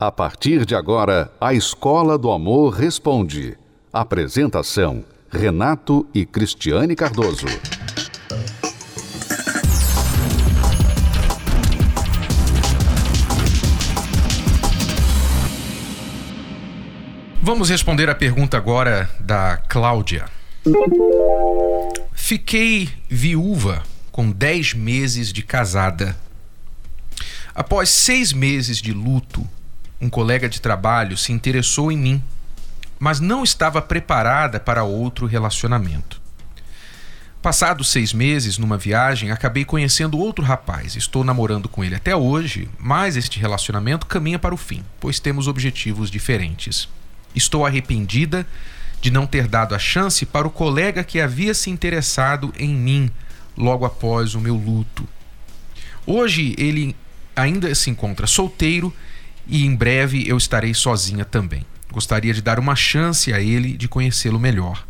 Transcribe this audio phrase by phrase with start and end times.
[0.00, 3.58] A partir de agora, a Escola do Amor Responde.
[3.92, 7.48] Apresentação: Renato e Cristiane Cardoso.
[17.42, 20.26] Vamos responder a pergunta agora da Cláudia.
[22.12, 26.16] Fiquei viúva com 10 meses de casada.
[27.52, 29.44] Após seis meses de luto,
[30.00, 32.24] um colega de trabalho se interessou em mim,
[32.98, 36.20] mas não estava preparada para outro relacionamento.
[37.40, 40.96] Passados seis meses, numa viagem, acabei conhecendo outro rapaz.
[40.96, 45.46] Estou namorando com ele até hoje, mas este relacionamento caminha para o fim, pois temos
[45.46, 46.88] objetivos diferentes.
[47.34, 48.44] Estou arrependida
[49.00, 53.10] de não ter dado a chance para o colega que havia se interessado em mim
[53.56, 55.08] logo após o meu luto.
[56.04, 56.96] Hoje ele
[57.36, 58.92] ainda se encontra solteiro
[59.48, 61.64] e em breve eu estarei sozinha também.
[61.90, 64.86] Gostaria de dar uma chance a ele de conhecê-lo melhor.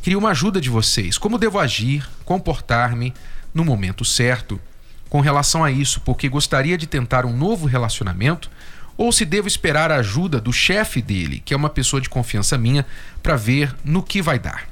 [0.00, 1.18] Queria uma ajuda de vocês.
[1.18, 3.12] Como devo agir, comportar-me
[3.52, 4.60] no momento certo
[5.08, 8.50] com relação a isso, porque gostaria de tentar um novo relacionamento
[8.96, 12.56] ou se devo esperar a ajuda do chefe dele, que é uma pessoa de confiança
[12.56, 12.86] minha,
[13.22, 14.68] para ver no que vai dar.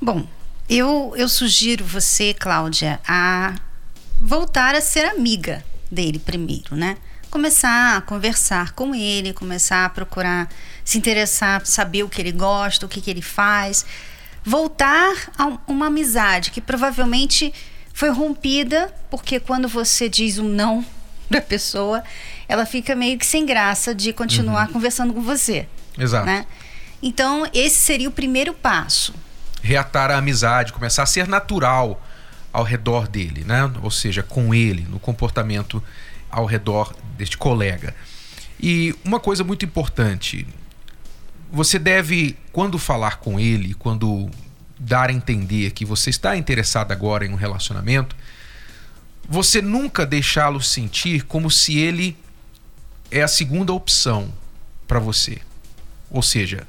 [0.00, 0.26] Bom,
[0.68, 3.54] eu, eu sugiro você, Cláudia, a
[4.20, 6.96] voltar a ser amiga dele primeiro, né?
[7.30, 10.48] Começar a conversar com ele, começar a procurar
[10.84, 13.86] se interessar, saber o que ele gosta, o que, que ele faz,
[14.44, 17.54] voltar a uma amizade que provavelmente
[17.94, 20.84] foi rompida porque quando você diz um não
[21.30, 22.02] da pessoa,
[22.48, 24.72] ela fica meio que sem graça de continuar uhum.
[24.72, 25.68] conversando com você.
[25.96, 26.26] Exato.
[26.26, 26.44] Né?
[27.00, 29.14] Então, esse seria o primeiro passo.
[29.62, 32.02] Reatar a amizade, começar a ser natural
[32.52, 33.70] ao redor dele, né?
[33.82, 35.82] Ou seja, com ele, no comportamento
[36.30, 37.94] ao redor deste colega.
[38.58, 40.46] E uma coisa muito importante,
[41.50, 44.30] você deve, quando falar com ele, quando
[44.78, 48.14] dar a entender que você está interessado agora em um relacionamento,
[49.28, 52.16] você nunca deixá-lo sentir como se ele
[53.10, 54.32] é a segunda opção
[54.86, 55.38] para você.
[56.10, 56.66] Ou seja,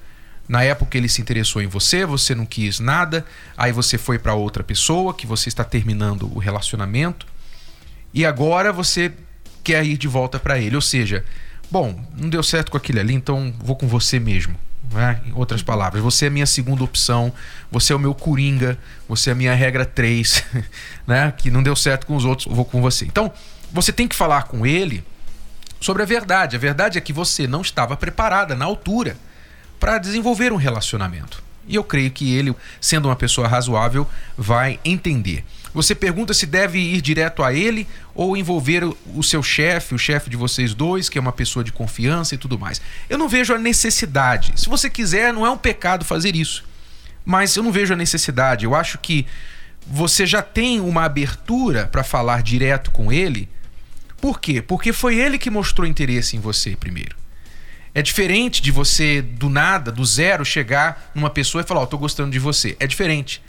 [0.48, 4.34] na época ele se interessou em você, você não quis nada, aí você foi para
[4.34, 7.26] outra pessoa que você está terminando o relacionamento
[8.14, 9.14] e agora você
[9.64, 10.76] quer ir de volta para ele.
[10.76, 11.24] Ou seja,
[11.70, 14.56] bom, não deu certo com aquele ali, então vou com você mesmo.
[14.92, 15.22] Né?
[15.28, 17.32] Em outras palavras, você é a minha segunda opção,
[17.72, 18.78] você é o meu coringa,
[19.08, 20.44] você é a minha regra 3,
[21.08, 21.34] né?
[21.36, 23.06] que não deu certo com os outros, vou com você.
[23.06, 23.32] Então,
[23.72, 25.04] você tem que falar com ele
[25.80, 26.56] sobre a verdade.
[26.56, 29.16] A verdade é que você não estava preparada na altura
[29.80, 31.42] para desenvolver um relacionamento.
[31.68, 34.08] E eu creio que ele, sendo uma pessoa razoável,
[34.38, 35.46] vai entender.
[35.74, 40.30] Você pergunta se deve ir direto a ele ou envolver o seu chefe, o chefe
[40.30, 42.82] de vocês dois, que é uma pessoa de confiança e tudo mais.
[43.09, 44.54] Eu não vejo a necessidade.
[44.58, 46.66] Se você quiser, não é um pecado fazer isso.
[47.24, 48.66] Mas eu não vejo a necessidade.
[48.66, 49.26] Eu acho que
[49.88, 53.48] você já tem uma abertura para falar direto com ele.
[54.20, 54.62] Por quê?
[54.62, 57.16] Porque foi ele que mostrou interesse em você primeiro.
[57.94, 61.88] É diferente de você, do nada, do zero, chegar numa pessoa e falar: Ó, oh,
[61.88, 62.76] tô gostando de você.
[62.80, 63.42] É diferente.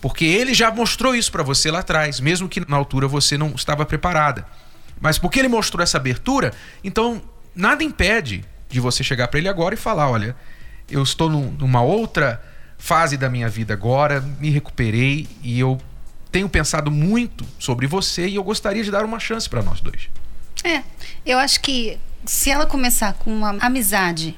[0.00, 3.50] Porque ele já mostrou isso para você lá atrás, mesmo que na altura você não
[3.50, 4.46] estava preparada.
[5.00, 7.22] Mas porque ele mostrou essa abertura, então
[7.54, 10.36] nada impede de você chegar para ele agora e falar: olha,
[10.90, 12.42] eu estou numa outra
[12.76, 15.80] fase da minha vida agora, me recuperei e eu
[16.30, 20.08] tenho pensado muito sobre você e eu gostaria de dar uma chance para nós dois.
[20.64, 20.82] É,
[21.24, 24.36] eu acho que se ela começar com uma amizade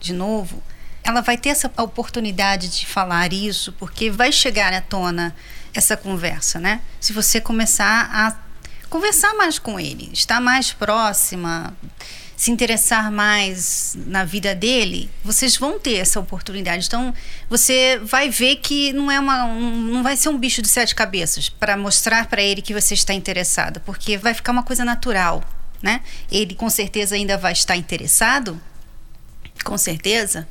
[0.00, 0.62] de novo,
[1.04, 5.34] ela vai ter essa oportunidade de falar isso, porque vai chegar à tona
[5.74, 6.80] essa conversa, né?
[7.00, 8.36] Se você começar a
[8.88, 11.74] conversar mais com ele, estar mais próxima,
[12.36, 16.86] se interessar mais na vida dele, vocês vão ter essa oportunidade.
[16.86, 17.14] Então,
[17.48, 21.48] você vai ver que não é uma não vai ser um bicho de sete cabeças
[21.48, 25.42] para mostrar para ele que você está interessada, porque vai ficar uma coisa natural,
[25.80, 26.00] né?
[26.30, 28.60] Ele com certeza ainda vai estar interessado,
[29.64, 30.46] com certeza,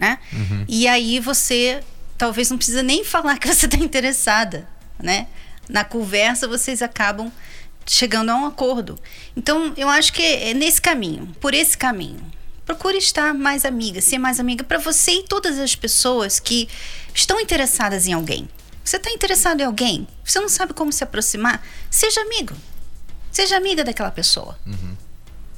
[0.00, 0.18] né?
[0.32, 0.64] Uhum.
[0.66, 1.84] E aí você
[2.16, 4.66] talvez não precisa nem falar que você está interessada,
[4.98, 5.26] né?
[5.68, 7.30] Na conversa vocês acabam
[7.86, 8.98] chegando a um acordo.
[9.36, 12.20] Então eu acho que é nesse caminho, por esse caminho.
[12.64, 16.68] Procure estar mais amiga, ser mais amiga para você e todas as pessoas que
[17.12, 18.48] estão interessadas em alguém.
[18.82, 20.08] Você está interessado em alguém?
[20.24, 21.62] Você não sabe como se aproximar?
[21.90, 22.54] Seja amigo.
[23.30, 24.58] Seja amiga daquela pessoa.
[24.66, 24.96] Uhum.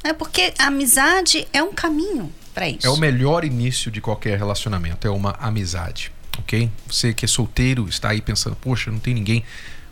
[0.02, 2.86] É porque a amizade é um caminho para isso.
[2.86, 6.70] É o melhor início de qualquer relacionamento, é uma amizade, ok?
[6.88, 9.44] Você que é solteiro está aí pensando, poxa, não tem ninguém.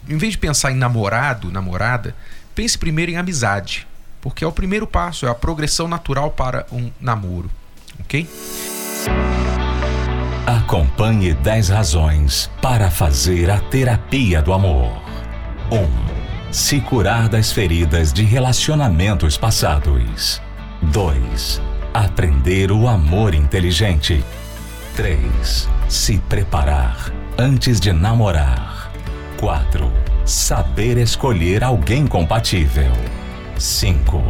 [0.08, 2.14] Em vez de pensar em namorado, namorada,
[2.54, 3.86] pense primeiro em amizade.
[4.20, 7.50] porque é o primeiro passo, é a progressão natural para um namoro,
[8.00, 8.28] ok?
[10.46, 14.90] Acompanhe 10 razões para fazer a terapia do amor.
[15.70, 15.76] 1.
[15.76, 20.42] Um, se curar das feridas de relacionamentos passados.
[20.82, 21.69] 2.
[21.92, 24.24] Aprender o amor inteligente.
[24.94, 25.68] 3.
[25.88, 28.92] Se preparar antes de namorar.
[29.40, 29.90] 4.
[30.24, 32.92] Saber escolher alguém compatível.
[33.58, 34.22] 5.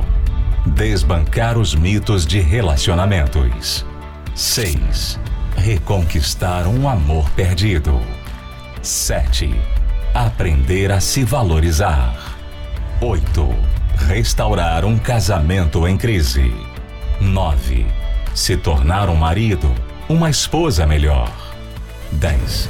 [0.69, 3.85] Desbancar os mitos de relacionamentos.
[4.35, 5.21] 6.
[5.55, 8.01] Reconquistar um amor perdido.
[8.81, 9.55] 7.
[10.15, 12.17] Aprender a se valorizar.
[13.03, 13.55] 8.
[14.09, 16.70] Restaurar um casamento em crise.
[17.21, 17.87] 9.
[18.35, 19.71] Se tornar um marido,
[20.09, 21.31] uma esposa melhor.
[22.13, 22.69] 10.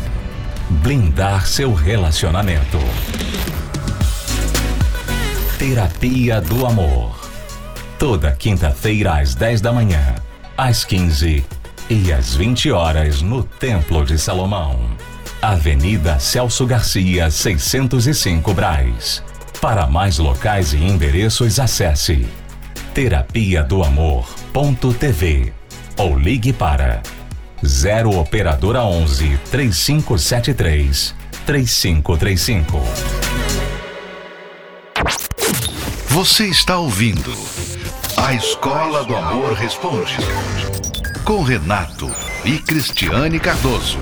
[0.68, 2.78] Blindar seu relacionamento.
[5.56, 7.14] Terapia do Amor.
[7.98, 10.16] Toda quinta-feira às 10 da manhã,
[10.56, 11.44] às 15
[11.88, 14.78] e às 20 horas no Templo de Salomão.
[15.40, 19.22] Avenida Celso Garcia, 605 Braz.
[19.60, 22.26] Para mais locais e endereços, acesse
[22.94, 25.52] terapia do amor.tv
[25.96, 27.02] ou ligue para
[27.64, 31.14] 0 operadora 11 3573
[31.46, 32.82] 3535.
[36.08, 37.32] Você está ouvindo
[38.16, 40.16] A Escola do Amor Responde
[41.24, 42.10] com Renato
[42.44, 43.98] e Cristiane Cardoso.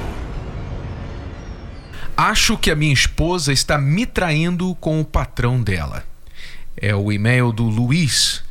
[2.17, 6.08] Acho que a minha esposa está me traindo com o patrão dela.
[6.81, 8.45] É o e-mail do Luiz.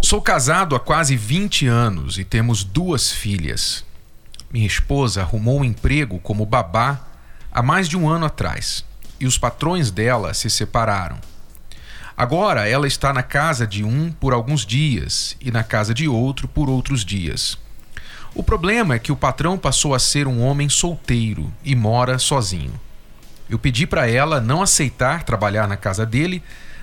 [0.00, 3.84] Sou casado há quase 20 anos e temos duas filhas.
[4.52, 7.00] Minha esposa arrumou um emprego como babá
[7.50, 8.84] há mais de um ano atrás
[9.18, 11.18] e os patrões dela se separaram.
[12.16, 16.46] Agora ela está na casa de um por alguns dias e na casa de outro
[16.46, 17.58] por outros dias.
[18.32, 22.78] O problema é que o patrão passou a ser um homem solteiro e mora sozinho.
[23.50, 26.42] Eu pedi para ela não aceitar trabalhar na casa dele,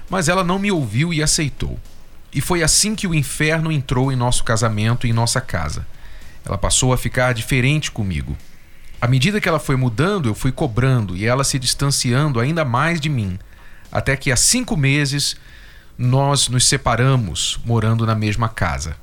[0.10, 1.80] mas ela não me ouviu e aceitou.
[2.34, 5.86] E foi assim que o inferno entrou em nosso casamento e em nossa casa.
[6.46, 8.36] Ela passou a ficar diferente comigo.
[9.00, 13.00] À medida que ela foi mudando, eu fui cobrando e ela se distanciando ainda mais
[13.00, 13.38] de mim
[13.94, 15.36] até que há cinco meses
[15.96, 18.98] nós nos separamos, morando na mesma casa.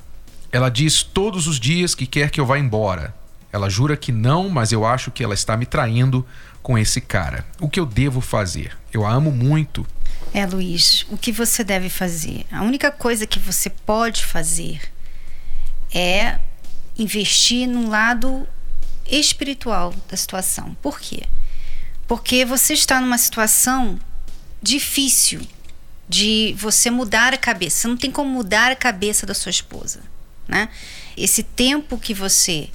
[0.51, 3.15] Ela diz todos os dias que quer que eu vá embora.
[3.53, 6.27] Ela jura que não, mas eu acho que ela está me traindo
[6.61, 7.47] com esse cara.
[7.61, 8.77] O que eu devo fazer?
[8.93, 9.87] Eu a amo muito.
[10.33, 12.47] É, Luiz, o que você deve fazer?
[12.51, 14.81] A única coisa que você pode fazer
[15.93, 16.39] é
[16.97, 18.47] investir num lado
[19.07, 20.77] espiritual da situação.
[20.81, 21.25] Por quê?
[22.07, 23.99] Porque você está numa situação
[24.63, 25.41] difícil
[26.09, 27.79] de você mudar a cabeça.
[27.79, 30.01] Você não tem como mudar a cabeça da sua esposa,
[30.47, 30.69] né?
[31.17, 32.69] Esse tempo que você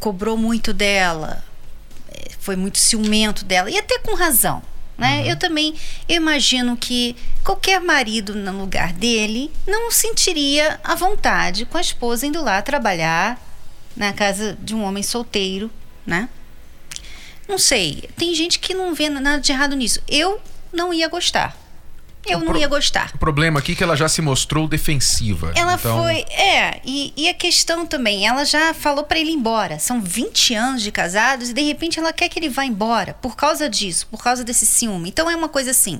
[0.00, 1.44] cobrou muito dela,
[2.08, 4.62] é, foi muito ciumento dela e até com razão,
[5.02, 5.22] né?
[5.22, 5.26] Uhum.
[5.26, 5.74] Eu também
[6.08, 12.24] eu imagino que qualquer marido no lugar dele não sentiria a vontade com a esposa
[12.24, 13.38] indo lá trabalhar
[13.96, 15.70] na casa de um homem solteiro,
[16.06, 16.28] né?
[17.48, 20.00] Não sei, tem gente que não vê nada de errado nisso.
[20.08, 20.40] Eu
[20.72, 21.56] não ia gostar.
[22.26, 23.10] Eu o não ia gostar.
[23.14, 25.52] O problema aqui é que ela já se mostrou defensiva.
[25.54, 26.02] Ela então...
[26.02, 26.24] foi.
[26.30, 29.78] É, e, e, a questão também, ela já falou para ele ir embora.
[29.78, 33.34] São 20 anos de casados e de repente ela quer que ele vá embora por
[33.34, 35.08] causa disso, por causa desse ciúme.
[35.08, 35.98] Então é uma coisa assim.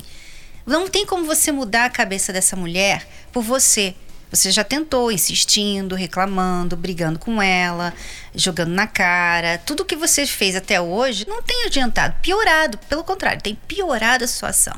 [0.65, 3.95] Não tem como você mudar a cabeça dessa mulher por você.
[4.31, 7.93] Você já tentou, insistindo, reclamando, brigando com ela,
[8.35, 9.59] jogando na cara.
[9.59, 12.79] Tudo que você fez até hoje não tem adiantado, piorado.
[12.89, 14.75] Pelo contrário, tem piorado a situação.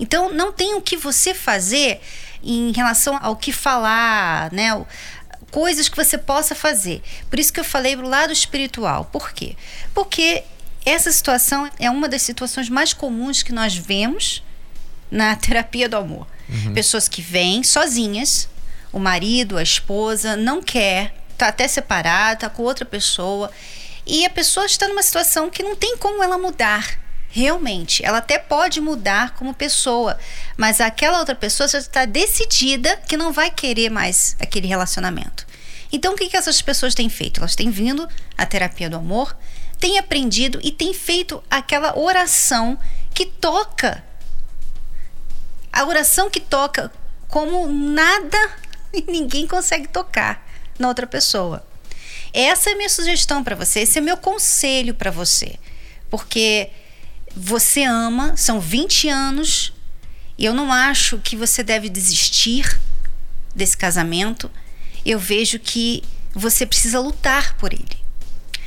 [0.00, 2.00] Então, não tem o que você fazer
[2.42, 4.70] em relação ao que falar, né?
[5.50, 7.02] Coisas que você possa fazer.
[7.28, 9.04] Por isso que eu falei pro lado espiritual.
[9.04, 9.56] Por quê?
[9.92, 10.42] Porque
[10.84, 14.42] essa situação é uma das situações mais comuns que nós vemos
[15.10, 16.26] na terapia do amor.
[16.48, 16.72] Uhum.
[16.72, 18.48] Pessoas que vêm sozinhas,
[18.92, 23.50] o marido, a esposa não quer, tá até separado, tá com outra pessoa,
[24.06, 26.98] e a pessoa está numa situação que não tem como ela mudar.
[27.32, 30.18] Realmente, ela até pode mudar como pessoa,
[30.56, 35.46] mas aquela outra pessoa já está decidida que não vai querer mais aquele relacionamento.
[35.92, 37.38] Então, o que, que essas pessoas têm feito?
[37.38, 39.36] Elas têm vindo à terapia do amor,
[39.78, 42.76] têm aprendido e têm feito aquela oração
[43.14, 44.04] que toca.
[45.72, 46.92] A oração que toca
[47.28, 48.38] como nada
[48.92, 50.44] e ninguém consegue tocar
[50.80, 51.64] na outra pessoa.
[52.32, 55.58] Essa é a minha sugestão para você, esse é meu conselho para você.
[56.08, 56.70] Porque
[57.34, 59.72] você ama, são 20 anos
[60.38, 62.80] E eu não acho que você deve desistir
[63.54, 64.50] desse casamento.
[65.04, 66.02] Eu vejo que
[66.34, 68.00] você precisa lutar por ele.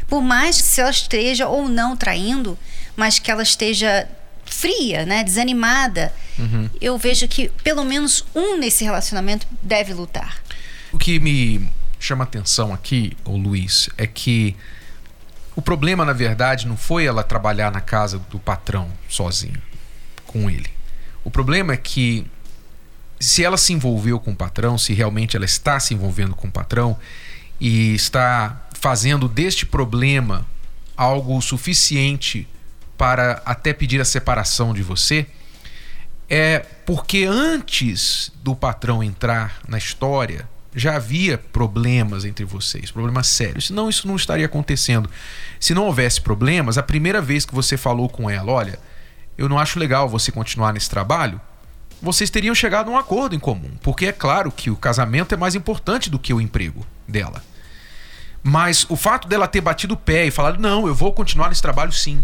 [0.08, 2.58] Por mais que ela esteja ou não traindo,
[2.96, 4.08] mas que ela esteja
[4.46, 6.70] fria, né, desanimada, uhum.
[6.80, 10.44] eu vejo que pelo menos um nesse relacionamento deve lutar.
[10.92, 14.56] O que me chama atenção aqui, o Luiz, é que
[15.56, 19.62] o problema, na verdade, não foi ela trabalhar na casa do patrão sozinha,
[20.26, 20.70] com ele.
[21.24, 22.26] O problema é que
[23.20, 26.52] se ela se envolveu com o patrão, se realmente ela está se envolvendo com o
[26.52, 26.98] patrão
[27.60, 30.46] e está fazendo deste problema
[30.98, 32.48] algo suficiente
[32.98, 35.26] para até pedir a separação de você,
[36.30, 43.68] é porque antes do patrão entrar na história, já havia problemas entre vocês, problemas sérios.
[43.68, 45.10] Senão isso não estaria acontecendo.
[45.60, 48.80] Se não houvesse problemas, a primeira vez que você falou com ela, olha,
[49.38, 51.40] eu não acho legal você continuar nesse trabalho,
[52.02, 55.38] vocês teriam chegado a um acordo em comum, porque é claro que o casamento é
[55.38, 57.42] mais importante do que o emprego dela.
[58.44, 61.62] Mas o fato dela ter batido o pé e falado, não, eu vou continuar nesse
[61.62, 62.24] trabalho sim,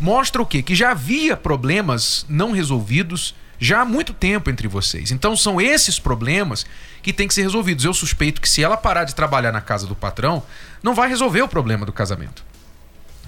[0.00, 0.62] mostra o quê?
[0.62, 5.10] Que já havia problemas não resolvidos já há muito tempo entre vocês.
[5.10, 6.66] Então são esses problemas
[7.02, 7.84] que têm que ser resolvidos.
[7.84, 10.42] Eu suspeito que se ela parar de trabalhar na casa do patrão,
[10.82, 12.44] não vai resolver o problema do casamento.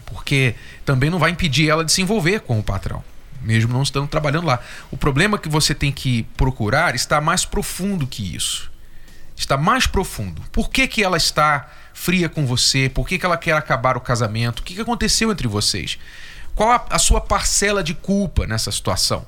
[0.06, 0.54] Porque
[0.84, 3.04] também não vai impedir ela de se envolver com o patrão,
[3.42, 4.60] mesmo não estando trabalhando lá.
[4.90, 8.70] O problema que você tem que procurar está mais profundo que isso.
[9.36, 10.42] Está mais profundo.
[10.50, 12.88] Por que, que ela está fria com você?
[12.88, 14.60] Por que, que ela quer acabar o casamento?
[14.60, 15.98] O que, que aconteceu entre vocês?
[16.54, 19.24] Qual a, a sua parcela de culpa nessa situação?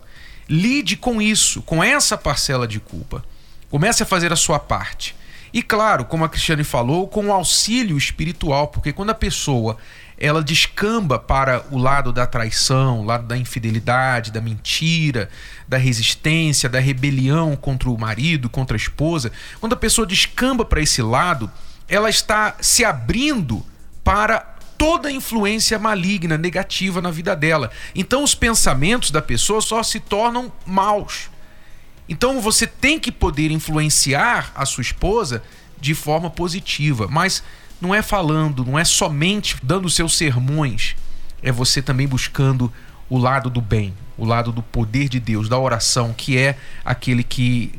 [0.52, 3.24] Lide com isso, com essa parcela de culpa.
[3.70, 5.14] Comece a fazer a sua parte.
[5.52, 9.76] E claro, como a Cristiane falou, com o auxílio espiritual, porque quando a pessoa
[10.18, 15.30] ela descamba para o lado da traição, o lado da infidelidade, da mentira,
[15.68, 19.30] da resistência, da rebelião contra o marido, contra a esposa,
[19.60, 21.48] quando a pessoa descamba para esse lado,
[21.88, 23.64] ela está se abrindo
[24.02, 27.70] para toda influência maligna, negativa na vida dela.
[27.94, 31.28] Então os pensamentos da pessoa só se tornam maus.
[32.08, 35.42] Então você tem que poder influenciar a sua esposa
[35.78, 37.42] de forma positiva, mas
[37.78, 40.96] não é falando, não é somente dando seus sermões,
[41.42, 42.72] é você também buscando
[43.10, 47.22] o lado do bem, o lado do poder de Deus, da oração, que é aquele
[47.22, 47.78] que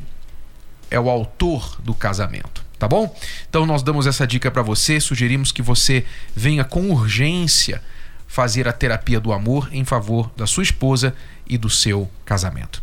[0.88, 3.14] é o autor do casamento tá bom?
[3.48, 7.80] Então nós damos essa dica para você, sugerimos que você venha com urgência
[8.26, 11.14] fazer a terapia do amor em favor da sua esposa
[11.46, 12.80] e do seu casamento.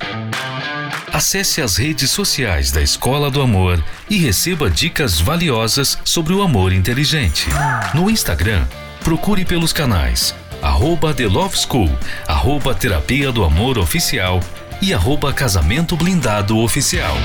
[1.12, 6.72] Acesse as redes sociais da Escola do Amor e receba dicas valiosas sobre o amor
[6.72, 7.48] inteligente.
[7.94, 8.65] No Instagram,
[9.03, 11.89] procure pelos canais arroba The Love School,
[12.25, 14.39] arroba Terapia do Amor Oficial
[14.81, 17.15] e arroba Casamento Blindado Oficial.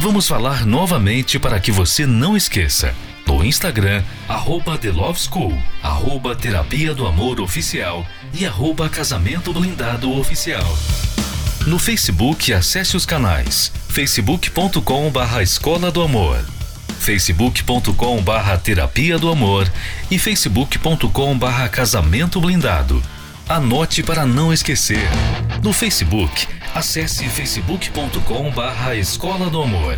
[0.00, 2.94] Vamos falar novamente para que você não esqueça.
[3.26, 10.12] No Instagram, arroba The Love School, arroba Terapia do Amor Oficial e arroba Casamento Blindado
[10.12, 10.76] Oficial.
[11.66, 16.44] No Facebook, acesse os canais facebook.com barra Escola do Amor,
[16.98, 19.70] facebook.com barra Terapia do Amor
[20.10, 23.02] e facebook.com barra Casamento Blindado.
[23.48, 25.08] Anote para não esquecer.
[25.62, 29.96] No Facebook, acesse facebook.com barra Escola do Amor,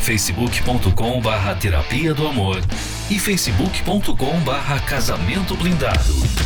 [0.00, 2.60] facebook.com barra Terapia do Amor
[3.08, 6.45] e facebook.com barra Casamento Blindado.